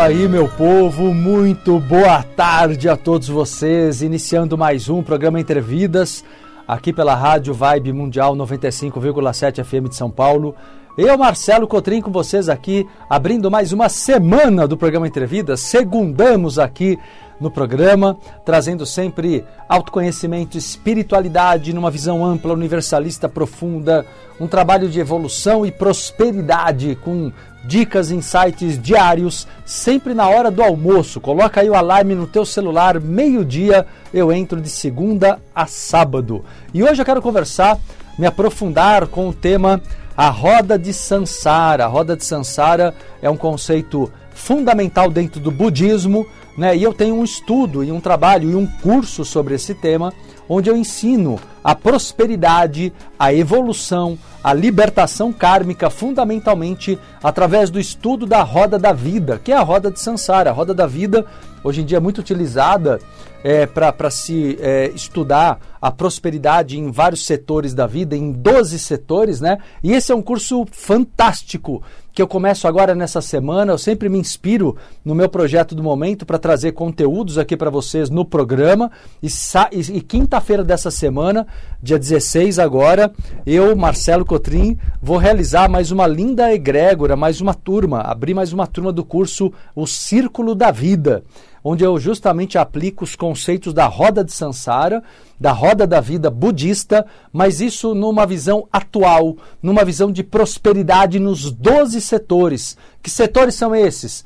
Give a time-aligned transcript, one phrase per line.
[0.00, 4.00] Aí, meu povo, muito boa tarde a todos vocês.
[4.00, 6.24] Iniciando mais um programa Entrevidas,
[6.66, 10.54] aqui pela Rádio Vibe Mundial 95,7 FM de São Paulo.
[10.96, 15.60] Eu, Marcelo Cotrim, com vocês aqui, abrindo mais uma semana do programa Entrevidas.
[15.60, 16.98] Segundamos aqui
[17.38, 24.04] no programa, trazendo sempre autoconhecimento, espiritualidade numa visão ampla, universalista, profunda,
[24.40, 27.30] um trabalho de evolução e prosperidade com
[27.64, 31.20] dicas, insights diários, sempre na hora do almoço.
[31.20, 36.44] Coloca aí o alarme no teu celular, meio-dia eu entro de segunda a sábado.
[36.72, 37.78] E hoje eu quero conversar,
[38.18, 39.80] me aprofundar com o tema
[40.16, 41.84] a roda de Sansara.
[41.84, 46.26] A roda de Sansara é um conceito fundamental dentro do budismo,
[46.56, 46.76] né?
[46.76, 50.12] E eu tenho um estudo e um trabalho e um curso sobre esse tema,
[50.48, 58.42] onde eu ensino a prosperidade, a evolução, a libertação kármica, fundamentalmente através do estudo da
[58.42, 60.50] roda da vida, que é a roda de Sansara.
[60.50, 61.26] A roda da vida,
[61.62, 62.98] hoje em dia, é muito utilizada
[63.42, 69.40] é, para se é, estudar a prosperidade em vários setores da vida, em 12 setores,
[69.40, 69.58] né?
[69.82, 71.82] E esse é um curso fantástico
[72.12, 73.72] que eu começo agora nessa semana.
[73.72, 78.10] Eu sempre me inspiro no meu projeto do momento para trazer conteúdos aqui para vocês
[78.10, 78.90] no programa.
[79.22, 80.00] E, e, e
[80.38, 81.46] quinta-feira dessa semana,
[81.82, 83.12] dia 16 agora,
[83.44, 88.66] eu, Marcelo Cotrim, vou realizar mais uma linda egrégora, mais uma turma, abrir mais uma
[88.66, 91.24] turma do curso O Círculo da Vida
[91.62, 95.02] onde eu justamente aplico os conceitos da roda de Sansara,
[95.38, 101.50] da roda da vida budista, mas isso numa visão atual, numa visão de prosperidade nos
[101.50, 102.76] 12 setores.
[103.02, 104.24] Que setores são esses?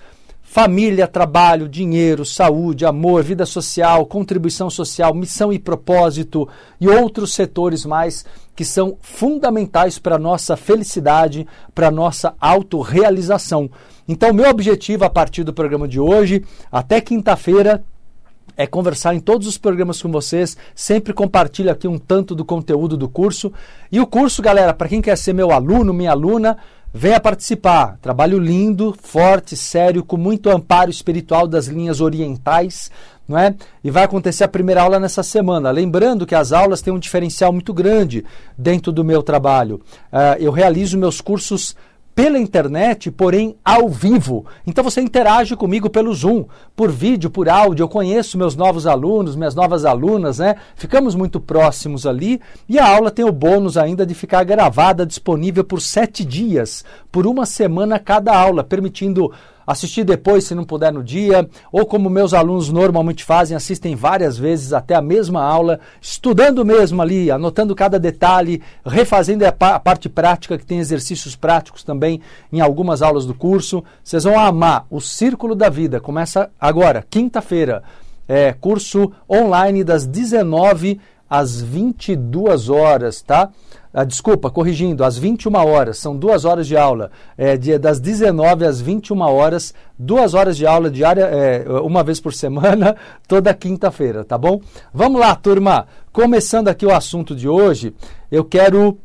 [0.54, 6.46] Família, trabalho, dinheiro, saúde, amor, vida social, contribuição social, missão e propósito
[6.78, 13.70] e outros setores mais que são fundamentais para a nossa felicidade, para a nossa autorrealização.
[14.06, 17.82] Então, meu objetivo a partir do programa de hoje, até quinta-feira,
[18.54, 20.54] é conversar em todos os programas com vocês.
[20.74, 23.50] Sempre compartilho aqui um tanto do conteúdo do curso.
[23.90, 26.58] E o curso, galera, para quem quer ser meu aluno, minha aluna,
[26.92, 27.98] venha participar.
[28.00, 32.90] Trabalho lindo, forte, sério, com muito amparo espiritual das linhas orientais.
[33.26, 33.54] Não é?
[33.82, 35.70] E vai acontecer a primeira aula nessa semana.
[35.70, 38.24] Lembrando que as aulas têm um diferencial muito grande
[38.58, 39.80] dentro do meu trabalho.
[40.12, 41.74] Uh, eu realizo meus cursos
[42.14, 44.44] pela internet, porém ao vivo.
[44.66, 46.44] Então você interage comigo pelo Zoom,
[46.76, 47.84] por vídeo, por áudio.
[47.84, 50.56] Eu conheço meus novos alunos, minhas novas alunas, né?
[50.76, 55.64] Ficamos muito próximos ali e a aula tem o bônus ainda de ficar gravada, disponível
[55.64, 59.32] por sete dias, por uma semana cada aula, permitindo
[59.66, 64.36] assistir depois se não puder no dia, ou como meus alunos normalmente fazem, assistem várias
[64.38, 70.58] vezes até a mesma aula, estudando mesmo ali, anotando cada detalhe, refazendo a, parte prática,
[70.58, 72.20] que tem exercícios práticos também
[72.52, 73.82] em algumas aulas do curso.
[74.02, 74.86] Vocês vão amar.
[74.90, 77.82] O Círculo da Vida começa agora, quinta-feira.
[78.28, 83.50] É, curso online das 19 às 22 horas, tá?
[83.94, 88.64] Ah, desculpa, corrigindo, às 21 horas, são duas horas de aula, é, de, das 19
[88.64, 92.96] às 21 horas, duas horas de aula diária, é, uma vez por semana,
[93.28, 94.62] toda quinta-feira, tá bom?
[94.94, 97.94] Vamos lá, turma, começando aqui o assunto de hoje,
[98.30, 98.96] eu quero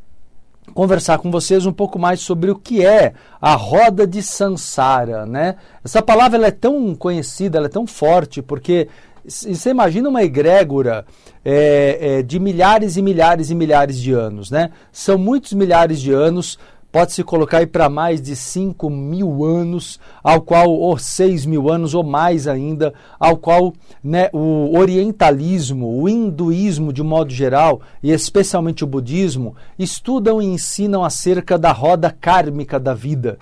[0.73, 5.55] conversar com vocês um pouco mais sobre o que é a roda de Sansara, né?
[5.83, 8.87] Essa palavra ela é tão conhecida, ela é tão forte, porque
[9.27, 11.05] você imagina uma egrégora
[11.43, 14.71] é, é, de milhares e milhares e milhares de anos, né?
[14.91, 16.57] São muitos milhares de anos
[16.91, 21.93] pode-se colocar aí para mais de 5 mil anos, ao qual, ou 6 mil anos,
[21.93, 28.83] ou mais ainda, ao qual né, o orientalismo, o hinduísmo de modo geral, e especialmente
[28.83, 33.37] o budismo, estudam e ensinam acerca da roda kármica da vida.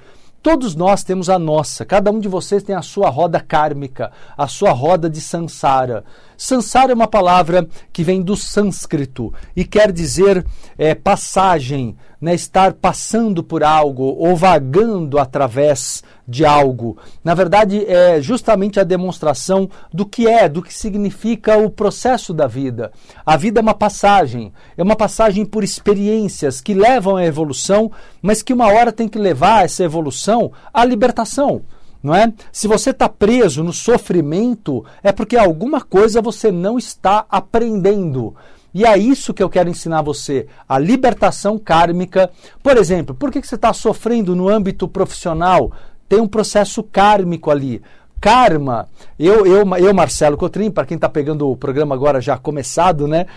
[0.46, 4.48] Todos nós temos a nossa, cada um de vocês tem a sua roda kármica, a
[4.48, 6.06] sua roda de samsara.
[6.38, 10.46] Sansara é uma palavra que vem do sânscrito e quer dizer
[10.78, 16.98] é, passagem, né, estar passando por algo ou vagando através de algo.
[17.24, 22.48] Na verdade, é justamente a demonstração do que é, do que significa o processo da
[22.48, 22.92] vida.
[23.26, 27.92] A vida é uma passagem, é uma passagem por experiências que levam à evolução,
[28.22, 31.64] mas que uma hora tem que levar essa evolução à libertação
[32.06, 32.32] não é?
[32.52, 38.36] Se você está preso no sofrimento, é porque alguma coisa você não está aprendendo.
[38.74, 42.30] E é isso que eu quero ensinar você, a libertação kármica.
[42.62, 45.72] Por exemplo, por que, você está sofrendo no âmbito profissional?
[46.08, 47.82] Tem um processo kármico ali
[48.26, 48.88] karma.
[49.20, 53.28] Eu, eu, eu Marcelo Cotrim, para quem está pegando o programa agora já começado, né?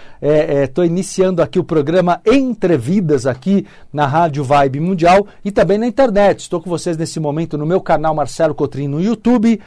[0.65, 5.53] Estou é, é, iniciando aqui o programa Entre Vidas aqui na Rádio Vibe Mundial e
[5.53, 6.41] também na internet.
[6.41, 9.61] Estou com vocês nesse momento no meu canal Marcelo Cotrim no YouTube.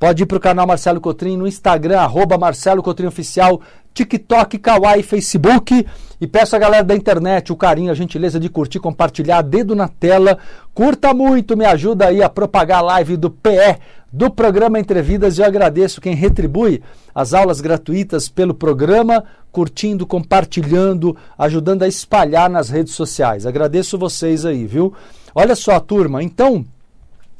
[0.00, 3.60] Pode ir para o canal Marcelo Cotrim no Instagram, arroba Marcelo Cotrim Oficial,
[3.92, 5.86] TikTok, Kawaii, Facebook.
[6.18, 9.88] E peço a galera da internet o carinho, a gentileza de curtir, compartilhar, dedo na
[9.88, 10.38] tela.
[10.72, 13.76] Curta muito, me ajuda aí a propagar a live do PE,
[14.10, 15.38] do programa Entrevidas.
[15.38, 16.82] Eu agradeço quem retribui
[17.14, 23.44] as aulas gratuitas pelo programa, curtindo, compartilhando, ajudando a espalhar nas redes sociais.
[23.44, 24.94] Agradeço vocês aí, viu?
[25.34, 26.64] Olha só, turma, então,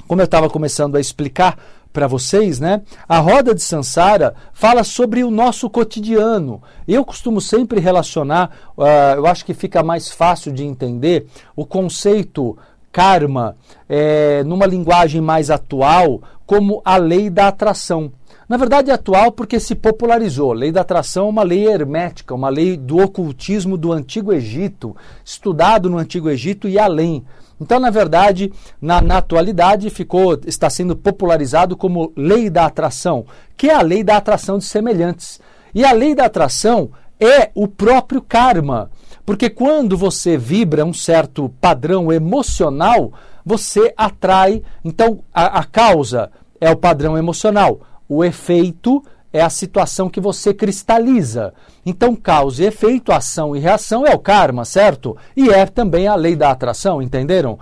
[0.07, 1.57] como eu estava começando a explicar
[1.93, 2.83] para vocês, né?
[3.09, 6.63] A roda de Sansara fala sobre o nosso cotidiano.
[6.87, 11.27] Eu costumo sempre relacionar, uh, eu acho que fica mais fácil de entender
[11.57, 12.57] o conceito
[12.93, 13.57] karma
[13.89, 18.13] é, numa linguagem mais atual como a lei da atração.
[18.49, 20.53] Na verdade, é atual porque se popularizou.
[20.53, 25.89] Lei da atração é uma lei hermética, uma lei do ocultismo do Antigo Egito, estudado
[25.89, 27.25] no Antigo Egito e além.
[27.61, 33.27] Então, na verdade, na, na, atualidade ficou, está sendo popularizado como lei da atração,
[33.57, 35.41] que é a lei da atração de semelhantes.
[35.75, 36.91] E a lei da atração
[37.21, 38.91] é o próprio karma,
[39.27, 43.13] porque quando você vibra um certo padrão emocional,
[43.45, 44.63] você atrai.
[44.83, 49.03] Então, a, a causa é o padrão emocional, o efeito
[49.33, 51.55] é a situação que você cristaliza.
[51.85, 55.17] Então, causa e efeito, ação e reação é o karma, certo?
[55.37, 57.59] E é também a lei da atração, entenderam?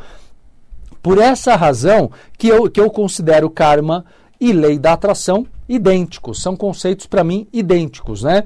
[1.02, 4.04] Por essa razão que eu, que eu considero karma
[4.40, 8.44] e lei da atração idênticos, são conceitos para mim idênticos, né?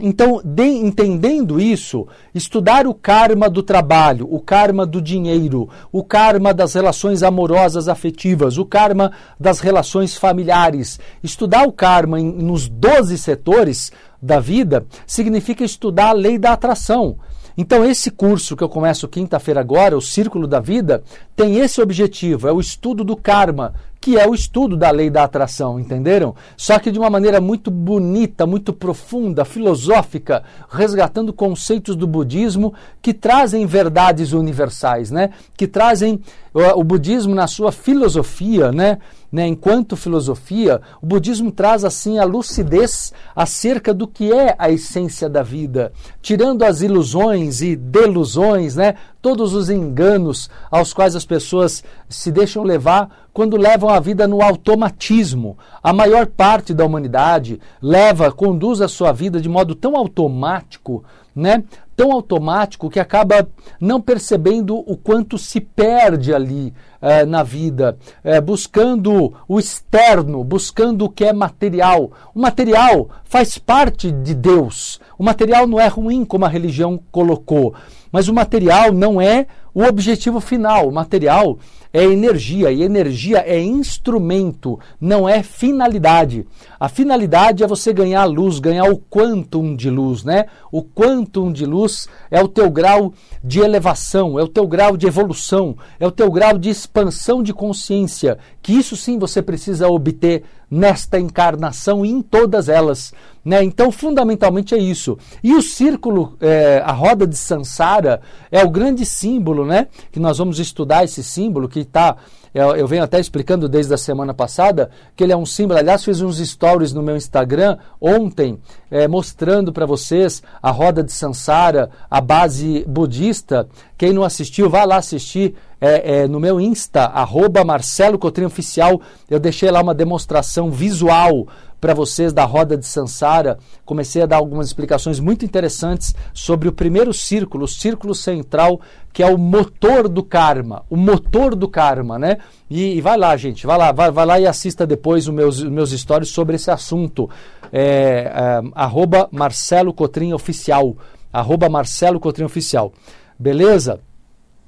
[0.00, 6.54] Então, de, entendendo isso, estudar o karma do trabalho, o karma do dinheiro, o karma
[6.54, 13.18] das relações amorosas afetivas, o karma das relações familiares, estudar o karma em, nos 12
[13.18, 13.92] setores
[14.22, 17.18] da vida significa estudar a lei da atração.
[17.56, 21.02] Então, esse curso que eu começo quinta-feira agora, o Círculo da Vida,
[21.36, 25.24] tem esse objetivo: é o estudo do karma, que é o estudo da lei da
[25.24, 26.34] atração, entenderam?
[26.56, 33.12] Só que de uma maneira muito bonita, muito profunda, filosófica, resgatando conceitos do budismo que
[33.12, 35.30] trazem verdades universais, né?
[35.54, 36.20] Que trazem
[36.52, 38.98] o, budismo na sua filosofia, né?
[39.30, 39.46] Né?
[39.46, 45.42] Enquanto filosofia, o budismo traz assim a lucidez acerca do que é a essência da
[45.42, 48.94] vida, tirando as ilusões e delusões, né?
[49.22, 54.42] Todos os enganos aos quais as pessoas se deixam levar quando levam a vida no
[54.42, 55.56] automatismo.
[55.82, 61.62] A maior parte da humanidade leva, conduz a sua vida de modo tão automático, né?
[62.00, 63.46] Tão automático que acaba
[63.78, 71.04] não percebendo o quanto se perde ali eh, na vida, eh, buscando o externo, buscando
[71.04, 72.10] o que é material.
[72.34, 74.98] O material faz parte de Deus.
[75.18, 77.74] O material não é ruim como a religião colocou,
[78.10, 81.58] mas o material não é o objetivo final, o material,
[81.92, 86.46] é energia e energia é instrumento, não é finalidade.
[86.78, 90.46] A finalidade é você ganhar luz, ganhar o quantum de luz, né?
[90.70, 93.12] O quantum de luz é o teu grau
[93.42, 97.52] de elevação, é o teu grau de evolução, é o teu grau de expansão de
[97.52, 103.12] consciência, que isso sim você precisa obter nesta encarnação e em todas elas.
[103.44, 103.64] Né?
[103.64, 105.18] Então, fundamentalmente é isso.
[105.42, 109.88] E o círculo, é, a roda de Sansara, é o grande símbolo, né?
[110.12, 112.16] Que nós vamos estudar esse símbolo que está.
[112.52, 115.78] Eu, eu, venho até explicando desde a semana passada que ele é um símbolo.
[115.78, 118.58] Aliás, fiz uns stories no meu Instagram ontem
[118.90, 123.68] é, mostrando para vocês a roda de Sansara, a base budista.
[123.96, 129.00] Quem não assistiu, vá lá assistir é, é, no meu Insta, arroba Marcelo Cotrim Oficial.
[129.28, 131.46] Eu deixei lá uma demonstração visual
[131.80, 133.58] para vocês da roda de Sansara.
[133.84, 138.80] Comecei a dar algumas explicações muito interessantes sobre o primeiro círculo, o círculo central,
[139.12, 142.38] que é o motor do karma, o motor do karma, né?
[142.68, 145.60] E, e vai lá, gente, vai lá, vai, vai lá e assista depois os meus,
[145.60, 147.28] os meus stories sobre esse assunto.
[147.72, 150.96] É, é, Marcelo Cotrim Oficial.
[151.32, 152.92] Arroba Marcelo Cotrim Oficial.
[153.38, 154.00] Beleza?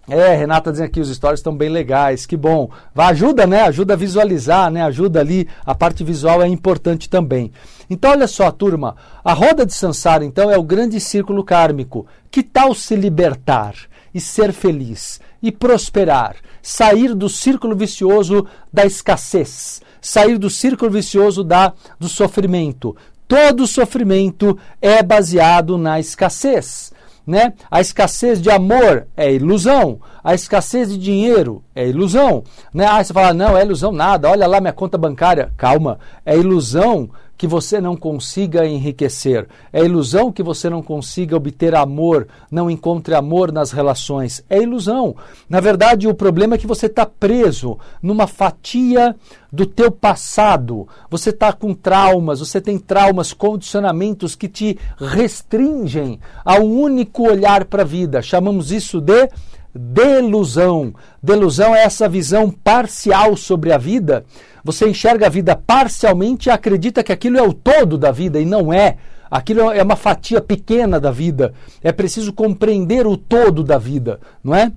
[0.08, 2.68] É, Renata dizendo aqui, os stories estão bem legais, que bom.
[2.92, 3.62] Vai, ajuda, né?
[3.62, 4.82] Ajuda a visualizar, né?
[4.82, 7.52] Ajuda ali, a parte visual é importante também.
[7.88, 12.06] Então, olha só, turma, a roda de Sansara, então, é o grande círculo kármico.
[12.30, 13.74] Que tal se libertar
[14.12, 16.36] e ser feliz e prosperar?
[16.60, 22.96] Sair do círculo vicioso da escassez, sair do círculo vicioso da, do sofrimento.
[23.28, 26.91] Todo sofrimento é baseado na escassez
[27.26, 27.52] né?
[27.70, 32.86] A escassez de amor é ilusão, a escassez de dinheiro é ilusão, né?
[32.86, 35.52] Ah, você fala, não, é ilusão nada, olha lá minha conta bancária.
[35.56, 37.10] Calma, é ilusão
[37.42, 39.48] que você não consiga enriquecer.
[39.72, 44.44] É ilusão que você não consiga obter amor, não encontre amor nas relações.
[44.48, 45.16] É ilusão.
[45.48, 49.16] Na verdade, o problema é que você está preso numa fatia
[49.52, 50.86] do teu passado.
[51.10, 57.64] Você está com traumas, você tem traumas, condicionamentos que te restringem a um único olhar
[57.64, 58.22] para a vida.
[58.22, 59.28] Chamamos isso de
[59.74, 60.94] delusão.
[61.22, 64.24] Delusão é essa visão parcial sobre a vida.
[64.64, 68.44] Você enxerga a vida parcialmente e acredita que aquilo é o todo da vida e
[68.44, 68.96] não é.
[69.30, 71.54] Aquilo é uma fatia pequena da vida.
[71.82, 74.70] É preciso compreender o todo da vida, não é?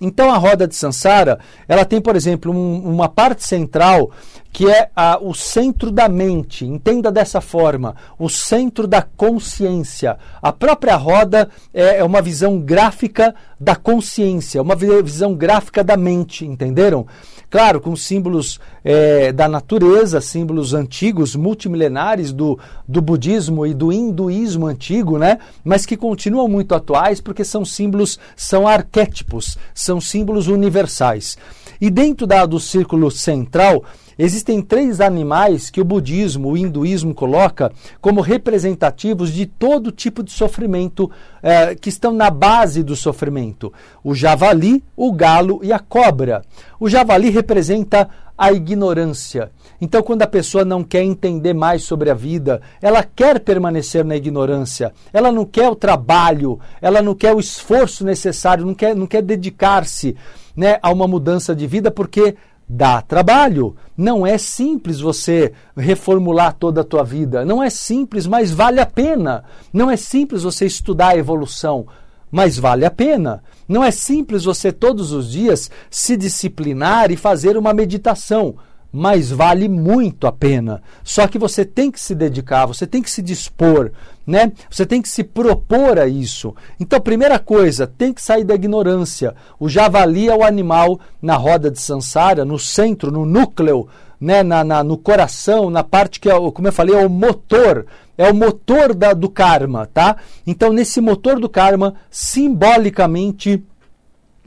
[0.00, 4.10] Então a roda de Sansara, ela tem, por exemplo, um, uma parte central
[4.56, 6.64] que é a, o centro da mente.
[6.64, 10.16] Entenda dessa forma, o centro da consciência.
[10.40, 16.46] A própria roda é, é uma visão gráfica da consciência, uma visão gráfica da mente,
[16.46, 17.06] entenderam?
[17.50, 22.58] Claro, com símbolos é, da natureza, símbolos antigos, multimilenares do,
[22.88, 25.38] do budismo e do hinduísmo antigo, né?
[25.62, 31.36] Mas que continuam muito atuais porque são símbolos, são arquétipos, são símbolos universais.
[31.78, 33.84] E dentro da, do círculo central,
[34.18, 37.70] Existem três animais que o budismo, o hinduísmo coloca
[38.00, 41.10] como representativos de todo tipo de sofrimento
[41.42, 46.42] eh, que estão na base do sofrimento: o javali, o galo e a cobra.
[46.80, 48.08] O javali representa
[48.38, 49.50] a ignorância.
[49.80, 54.16] Então, quando a pessoa não quer entender mais sobre a vida, ela quer permanecer na
[54.16, 59.06] ignorância, ela não quer o trabalho, ela não quer o esforço necessário, não quer, não
[59.06, 60.16] quer dedicar-se
[60.54, 62.36] né, a uma mudança de vida, porque
[62.68, 63.76] dá trabalho.
[63.96, 67.44] Não é simples você reformular toda a tua vida.
[67.44, 69.44] Não é simples, mas vale a pena.
[69.72, 71.86] Não é simples você estudar a evolução,
[72.30, 73.42] mas vale a pena.
[73.68, 78.56] Não é simples você todos os dias se disciplinar e fazer uma meditação
[78.96, 80.82] mas vale muito a pena.
[81.04, 83.90] Só que você tem que se dedicar, você tem que se dispor,
[84.26, 84.50] né?
[84.70, 86.54] Você tem que se propor a isso.
[86.80, 89.34] Então, primeira coisa, tem que sair da ignorância.
[89.60, 93.86] O javali é o animal na roda de Sansara, no centro, no núcleo,
[94.18, 94.42] né?
[94.42, 97.84] Na, na no coração, na parte que, é, como eu falei, é o motor.
[98.16, 100.16] É o motor da, do karma, tá?
[100.46, 103.62] Então, nesse motor do karma, simbolicamente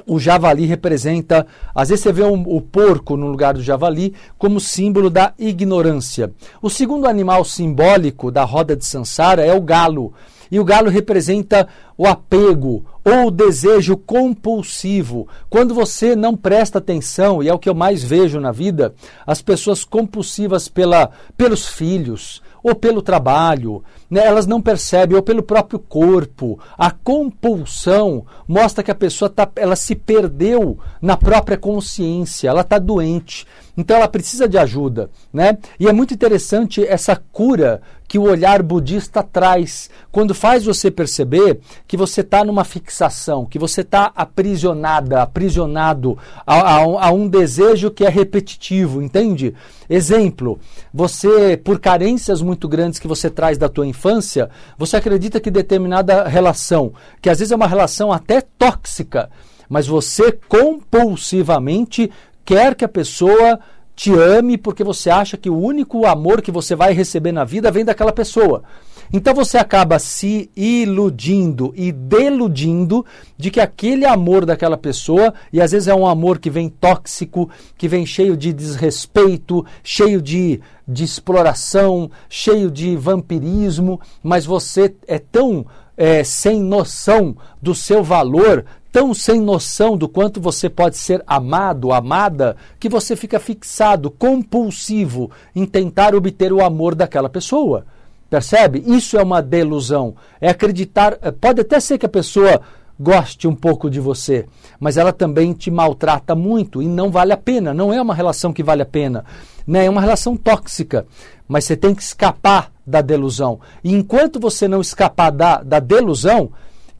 [0.05, 4.59] o javali representa, às vezes você vê um, o porco no lugar do javali como
[4.59, 6.31] símbolo da ignorância.
[6.61, 10.13] O segundo animal simbólico da roda de Sansara é o galo.
[10.51, 15.27] E o galo representa o apego ou o desejo compulsivo.
[15.49, 18.93] Quando você não presta atenção, e é o que eu mais vejo na vida,
[19.25, 24.25] as pessoas compulsivas pela, pelos filhos, ou pelo trabalho, né?
[24.25, 26.59] elas não percebem, ou pelo próprio corpo.
[26.77, 32.77] A compulsão mostra que a pessoa tá, ela se perdeu na própria consciência, ela está
[32.77, 33.45] doente.
[33.77, 35.09] Então ela precisa de ajuda.
[35.31, 35.57] Né?
[35.79, 41.59] E é muito interessante essa cura que o olhar budista traz, quando faz você perceber
[41.87, 47.27] que você está numa fixação fixação, que você está aprisionada, aprisionado a, a, a, um
[47.27, 49.55] desejo que é repetitivo, entende?
[49.89, 50.59] Exemplo,
[50.93, 56.27] você, por carências muito grandes que você traz da tua infância, você acredita que determinada
[56.27, 56.91] relação,
[57.21, 59.29] que às vezes é uma relação até tóxica,
[59.69, 62.11] mas você compulsivamente
[62.43, 63.59] quer que a pessoa
[63.99, 67.69] te ame porque você acha que o único amor que você vai receber na vida
[67.69, 68.63] vem daquela pessoa.
[69.11, 73.05] Então você acaba se iludindo e deludindo
[73.37, 77.49] de que aquele amor daquela pessoa, e às vezes é um amor que vem tóxico,
[77.77, 85.19] que vem cheio de desrespeito, cheio de, de exploração, cheio de vampirismo, mas você é
[85.19, 85.65] tão
[85.97, 91.91] é, sem noção do seu valor, tão sem noção do quanto você pode ser amado,
[91.91, 97.85] amada, que você fica fixado, compulsivo em tentar obter o amor daquela pessoa.
[98.29, 98.83] Percebe?
[98.85, 100.15] Isso é uma delusão.
[100.39, 101.17] É acreditar.
[101.21, 102.61] Eh, pode até ser que a pessoa
[102.99, 104.45] goste um pouco de você,
[104.79, 107.73] mas ela também te maltrata muito e não vale a pena.
[107.73, 109.25] Não é uma relação que vale a pena.
[109.65, 109.85] Né?
[109.85, 111.07] É uma relação tóxica.
[111.47, 113.59] Mas você tem que escapar da delusão.
[113.83, 116.51] E enquanto você não escapar da, da delusão,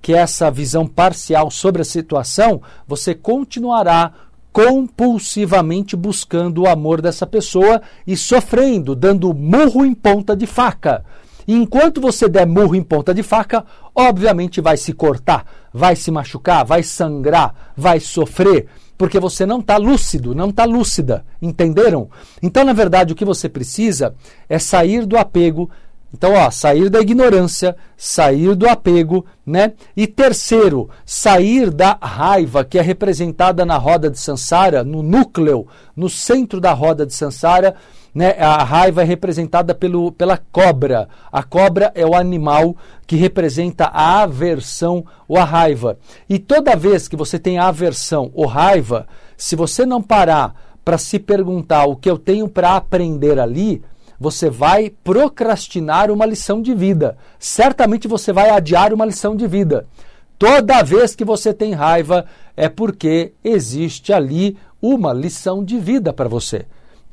[0.02, 4.14] que essa visão parcial sobre a situação, você continuará
[4.52, 11.06] compulsivamente buscando o amor dessa pessoa e sofrendo, dando murro em ponta de faca.
[11.48, 13.66] E enquanto você der murro em ponta de faca,
[13.96, 19.78] obviamente vai se cortar, vai se machucar, vai sangrar, vai sofrer, porque você não está
[19.78, 21.26] lúcido, não está lúcida.
[21.42, 22.10] Entenderam?
[22.44, 24.14] Então, na verdade, o que você precisa
[24.48, 25.70] é sair do apego,
[26.14, 29.74] então, ó, sair da ignorância, sair do apego, né?
[29.96, 36.10] E terceiro, sair da raiva, que é representada na roda de Sansara, no núcleo, no
[36.10, 37.76] centro da roda de Sansara,
[38.14, 38.36] né?
[38.40, 41.08] A raiva é representada pelo, pela cobra.
[41.32, 42.76] A cobra é o animal
[43.06, 46.00] que representa a aversão ou a raiva.
[46.28, 51.20] E toda vez que você tem aversão ou raiva, se você não parar para se
[51.20, 53.84] perguntar o que eu tenho para aprender ali,
[54.20, 57.18] você vai procrastinar uma lição de vida.
[57.40, 59.88] Certamente você vai adiar uma lição de vida.
[60.38, 66.30] Toda vez que você tem raiva, é porque existe ali uma lição de vida para
[66.30, 66.66] você.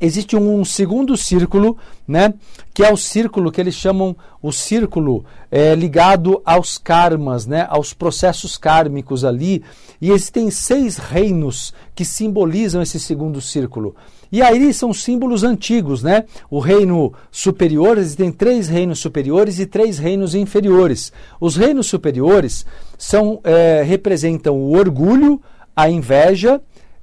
[0.01, 1.77] existe um segundo círculo,
[2.07, 2.35] né,
[2.73, 7.95] que é o círculo que eles chamam o círculo é, ligado aos karmas, né, aos
[7.95, 9.63] processos kármicos ali,
[10.01, 13.95] e existem seis reinos que simbolizam esse segundo círculo.
[14.31, 16.25] E aí são símbolos antigos, né?
[16.51, 21.13] O reino superior, existem três reinos superiores e três reinos inferiores.
[21.41, 22.67] Os reinos superiores
[22.99, 25.41] são é, representam o orgulho,
[25.77, 26.61] a inveja,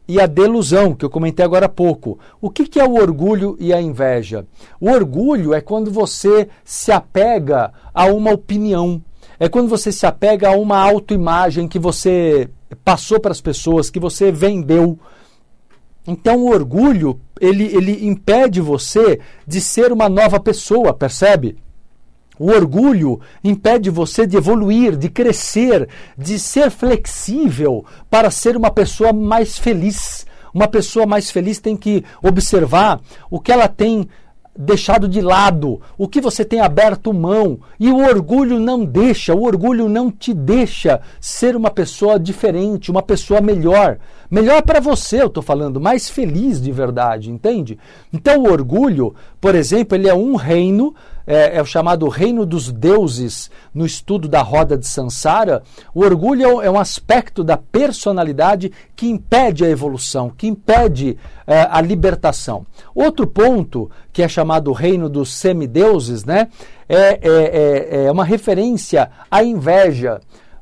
[0.08, 2.20] e a delusão, que eu comentei agora há pouco.
[2.42, 4.46] O que, que é o orgulho e a inveja?
[4.80, 9.02] O orgulho é quando você se apega a uma opinião,
[9.40, 12.50] é quando você se apega a uma autoimagem que você
[12.84, 15.00] passou para as pessoas, que você vendeu.
[16.08, 21.58] Então o orgulho, ele, ele impede você de ser uma nova pessoa, percebe?
[22.40, 29.14] O orgulho impede você de evoluir, de crescer, de ser flexível para ser uma pessoa
[29.14, 30.26] mais feliz.
[30.54, 34.08] Uma pessoa mais feliz tem que observar o que ela tem
[34.58, 37.60] deixado de lado, o que você tem aberto mão.
[37.80, 43.02] E o orgulho não deixa, o orgulho não te deixa ser uma pessoa diferente, uma
[43.02, 43.98] pessoa melhor.
[44.30, 47.78] Melhor para você, eu estou falando, mais feliz de verdade, entende?
[48.12, 50.94] Então o orgulho, por exemplo, ele é um reino
[51.26, 56.62] é, é, o chamado reino dos deuses no estudo da roda de Sansara, o orgulho
[56.62, 62.66] é um aspecto da personalidade que impede a evolução, que impede é, a libertação.
[62.94, 66.48] Outro ponto, que é chamado reino dos semideuses, né,
[66.88, 70.20] é, é, é, é uma referência à inveja.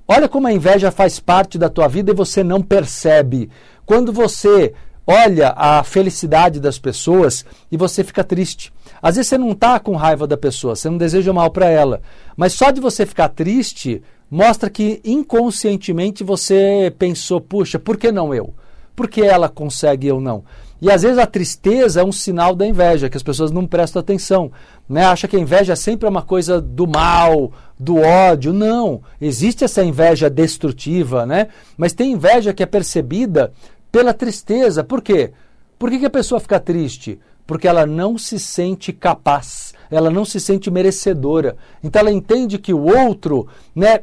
[0.07, 3.49] Olha como a inveja faz parte da tua vida e você não percebe.
[3.85, 4.73] Quando você
[5.09, 8.71] olha a felicidade das pessoas e você fica triste.
[9.01, 11.99] Às vezes você não está com raiva da pessoa, você não deseja mal para ela,
[12.37, 18.35] mas só de você ficar triste mostra que inconscientemente você pensou: puxa, por que não
[18.35, 18.53] eu?
[18.95, 20.43] Por que ela consegue e eu não?
[20.81, 23.99] E às vezes a tristeza é um sinal da inveja, que as pessoas não prestam
[23.99, 24.51] atenção.
[24.87, 25.03] Né?
[25.05, 28.53] Acha que a inveja sempre é uma coisa do mal, do ódio.
[28.53, 29.01] Não.
[29.19, 31.47] Existe essa inveja destrutiva, né?
[31.77, 33.51] Mas tem inveja que é percebida
[33.91, 34.83] pela tristeza.
[34.83, 35.31] Por quê?
[35.77, 37.19] Por que, que a pessoa fica triste?
[37.47, 41.57] Porque ela não se sente capaz, ela não se sente merecedora.
[41.83, 44.01] Então ela entende que o outro, né,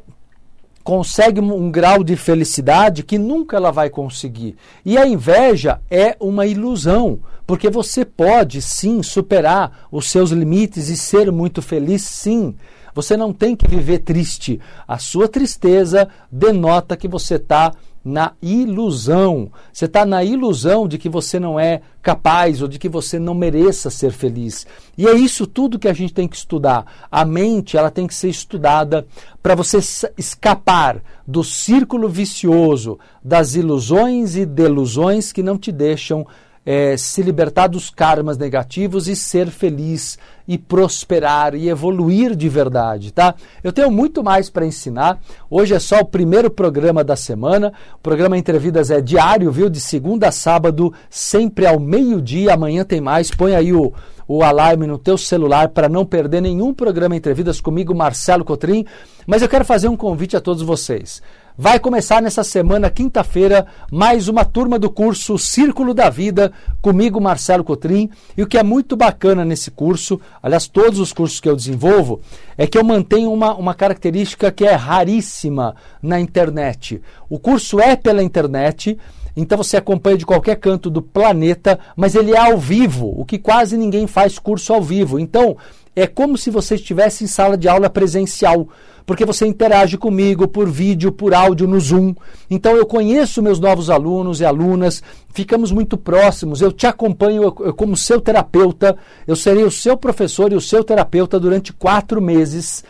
[0.86, 4.56] consegue um grau de felicidade que nunca ela vai conseguir.
[4.84, 10.96] E a inveja é uma ilusão, porque você pode sim superar os seus limites e
[10.96, 12.54] ser muito feliz, sim.
[12.94, 14.60] Você não tem que viver triste.
[14.86, 17.72] A sua tristeza denota que você está
[18.06, 19.50] na ilusão.
[19.72, 23.34] Você está na ilusão de que você não é capaz ou de que você não
[23.34, 24.64] mereça ser feliz.
[24.96, 26.86] E é isso tudo que a gente tem que estudar.
[27.10, 29.04] A mente ela tem que ser estudada
[29.42, 29.78] para você
[30.16, 36.24] escapar do círculo vicioso das ilusões e delusões que não te deixam
[36.66, 43.12] é, se libertar dos karmas negativos e ser feliz e prosperar e evoluir de verdade,
[43.12, 43.36] tá?
[43.62, 45.20] Eu tenho muito mais para ensinar.
[45.48, 47.72] Hoje é só o primeiro programa da semana.
[47.94, 49.70] O programa Entre Vidas é diário, viu?
[49.70, 52.54] De segunda a sábado, sempre ao meio-dia.
[52.54, 53.30] Amanhã tem mais.
[53.30, 53.92] Põe aí o
[54.28, 58.84] o alarme no teu celular para não perder nenhum programa Entre Vidas comigo, Marcelo Cotrim.
[59.26, 61.22] Mas eu quero fazer um convite a todos vocês.
[61.58, 67.64] Vai começar nessa semana, quinta-feira, mais uma turma do curso Círculo da Vida, comigo, Marcelo
[67.64, 68.10] Cotrim.
[68.36, 72.20] E o que é muito bacana nesse curso, aliás, todos os cursos que eu desenvolvo,
[72.58, 77.00] é que eu mantenho uma, uma característica que é raríssima na internet.
[77.26, 78.98] O curso é pela internet,
[79.34, 83.38] então você acompanha de qualquer canto do planeta, mas ele é ao vivo, o que
[83.38, 85.18] quase ninguém faz curso ao vivo.
[85.18, 85.56] Então,
[85.94, 88.68] é como se você estivesse em sala de aula presencial
[89.06, 92.12] porque você interage comigo por vídeo, por áudio no Zoom.
[92.50, 95.00] Então eu conheço meus novos alunos e alunas,
[95.32, 100.56] ficamos muito próximos, eu te acompanho como seu terapeuta, eu serei o seu professor e
[100.56, 102.84] o seu terapeuta durante quatro meses.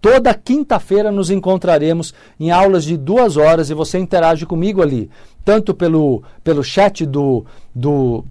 [0.00, 5.10] Toda quinta-feira nos encontraremos em aulas de duas horas e você interage comigo ali,
[5.44, 8.24] tanto pelo, pelo chat do, do,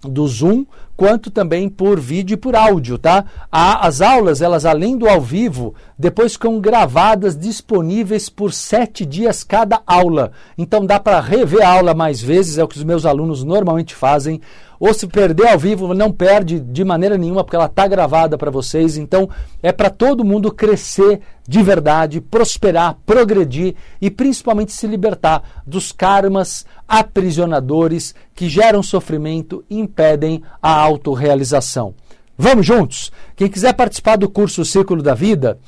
[0.00, 0.64] do Zoom,
[1.02, 3.24] quanto também por vídeo e por áudio, tá?
[3.50, 9.82] as aulas, elas além do ao vivo, depois ficam gravadas, disponíveis por sete dias cada
[9.84, 10.30] aula.
[10.56, 13.96] Então dá para rever a aula mais vezes, é o que os meus alunos normalmente
[13.96, 14.40] fazem.
[14.78, 18.50] Ou se perder ao vivo, não perde de maneira nenhuma, porque ela está gravada para
[18.50, 18.96] vocês.
[18.96, 19.28] Então
[19.62, 26.64] é para todo mundo crescer de verdade, prosperar, progredir e principalmente se libertar dos karmas
[26.86, 31.94] aprisionadores que geram sofrimento e impedem a autorrealização.
[32.36, 33.12] Vamos juntos?
[33.36, 35.58] Quem quiser participar do curso Círculo da Vida,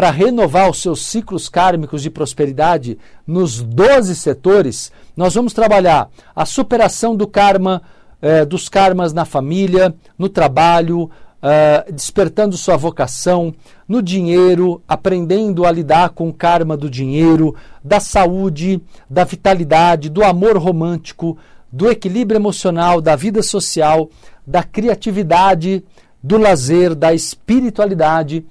[0.00, 6.46] para renovar os seus ciclos kármicos de prosperidade nos 12 setores, nós vamos trabalhar a
[6.46, 7.82] superação do karma,
[8.22, 11.10] eh, dos karmas na família, no trabalho,
[11.42, 13.54] Uh, despertando sua vocação,
[13.88, 20.22] no dinheiro, aprendendo a lidar com o karma do dinheiro, da saúde, da vitalidade, do
[20.22, 21.38] amor romântico,
[21.72, 24.10] do equilíbrio emocional, da vida social,
[24.50, 25.84] da criatividade,
[26.20, 28.44] do lazer, da espiritualidade,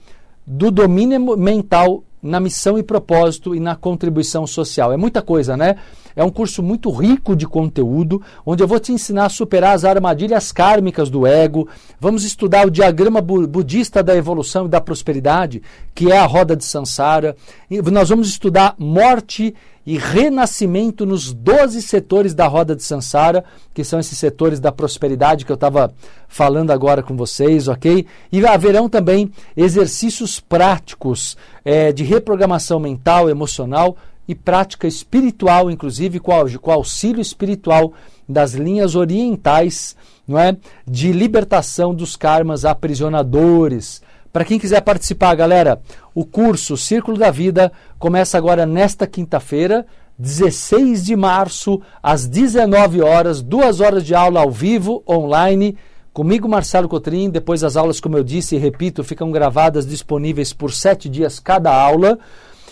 [0.48, 4.94] do domínio mental na missão e propósito e na contribuição social.
[4.94, 5.76] É muita coisa, né?
[6.16, 9.84] É um curso muito rico de conteúdo, onde eu vou te ensinar a superar as
[9.84, 11.68] armadilhas kármicas do ego.
[12.00, 15.62] Vamos estudar o diagrama budista da evolução e da prosperidade,
[15.94, 17.36] que é a roda de Sansara.
[17.70, 19.54] E nós vamos estudar morte
[19.90, 25.44] e renascimento nos 12 setores da roda de Sansara, que são esses setores da prosperidade
[25.44, 25.92] que eu estava
[26.28, 28.06] falando agora com vocês, ok?
[28.32, 33.98] E haverão também exercícios práticos é, de reprogramação mental, emocional
[34.28, 37.92] e prática espiritual, inclusive com, com auxílio espiritual
[38.28, 39.96] das linhas orientais,
[40.28, 40.56] não é?
[40.86, 44.04] De libertação dos karmas aprisionadores.
[44.32, 45.82] Para quem quiser participar, galera,
[46.14, 49.86] o curso Círculo da Vida começa agora nesta quinta-feira,
[50.18, 55.78] 16 de março, às 19 horas, duas horas de aula ao vivo, online
[56.12, 60.74] Comigo, Marcelo Cotrim, depois as aulas, como eu disse e repito, ficam gravadas disponíveis por
[60.74, 62.20] sete dias cada aula.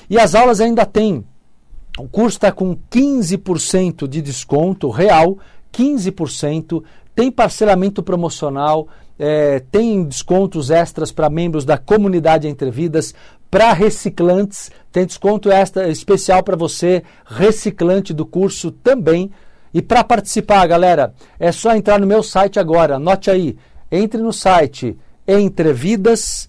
[0.10, 1.24] E as aulas ainda têm.
[1.98, 5.38] O curso está com 15% de desconto real,
[5.72, 6.84] 15%,
[7.16, 8.88] tem parcelamento promocional,
[9.20, 13.14] é, tem descontos extras para membros da comunidade Entrevidas,
[13.50, 19.32] para reciclantes, tem desconto extra especial para você, reciclante do curso também.
[19.74, 23.58] E para participar, galera, é só entrar no meu site agora, anote aí,
[23.92, 26.48] entre no site entrevidas.com.br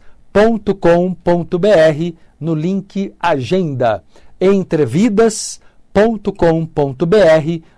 [2.41, 4.03] no link Agenda.
[4.41, 5.68] entrevidas.com.br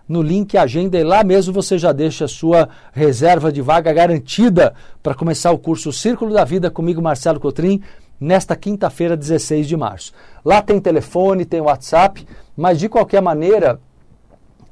[0.06, 4.74] no link Agenda e lá mesmo você já deixa a sua reserva de vaga garantida
[5.02, 7.80] para começar o curso Círculo da Vida comigo, Marcelo Cotrim,
[8.20, 10.12] nesta quinta-feira, 16 de março.
[10.44, 13.80] Lá tem telefone, tem WhatsApp, mas de qualquer maneira,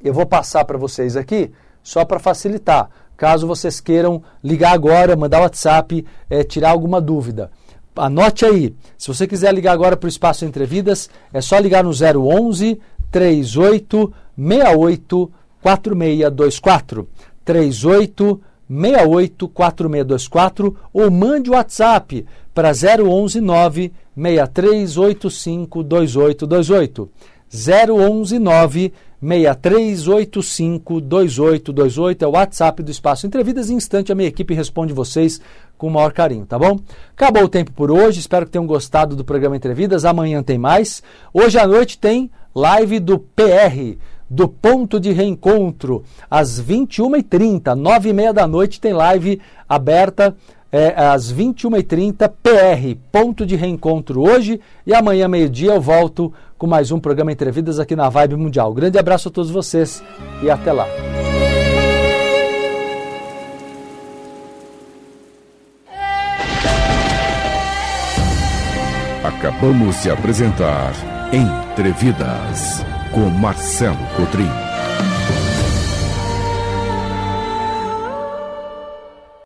[0.03, 2.89] eu vou passar para vocês aqui só para facilitar.
[3.17, 7.49] Caso vocês queiram ligar agora, mandar WhatsApp, é, tirar alguma dúvida.
[7.95, 8.75] Anote aí.
[8.97, 12.79] Se você quiser ligar agora para o Espaço Entrevidas, é só ligar no 011
[13.11, 17.07] 38 68 4624.
[17.43, 27.09] 38 68 4624 ou mande o WhatsApp para 011 9 6385 2828.
[27.51, 33.69] 011 9 6385 2828 é o WhatsApp do Espaço Entrevidas.
[33.69, 35.41] Em instante, a minha equipe responde vocês
[35.77, 36.79] com o maior carinho, tá bom?
[37.13, 40.05] Acabou o tempo por hoje, espero que tenham gostado do programa Entrevidas.
[40.05, 41.01] Amanhã tem mais.
[41.33, 43.97] Hoje à noite tem live do PR,
[44.29, 50.35] do Ponto de Reencontro, às 21h30, 9h30 da noite, tem live aberta
[50.71, 54.61] é, às 21h30, PR, Ponto de Reencontro hoje.
[54.85, 58.73] E amanhã, meio-dia, eu volto com mais um programa Entrevidas aqui na Vibe Mundial.
[58.73, 60.03] Grande abraço a todos vocês
[60.43, 60.87] e até lá.
[69.23, 74.49] Acabamos de apresentar Entrevidas com Marcelo Cotrim.